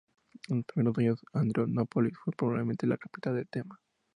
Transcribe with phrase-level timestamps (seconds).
[0.49, 3.79] En los primeros años, Adrianópolis fue probablemente la capital del thema.